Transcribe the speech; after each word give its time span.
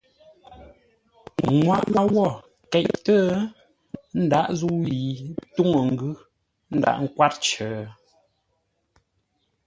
Nŋwaʼa 1.53 2.01
wó 2.13 2.25
keʼtə́ 2.71 3.23
ndǎghʼ 4.23 4.51
zə̂u 4.59 4.77
yi 4.99 5.09
túŋə́ 5.55 5.81
ngʉ́ 5.91 6.13
ndǎghʼ 6.77 7.05
kwár 7.15 7.33
cər. 7.45 7.83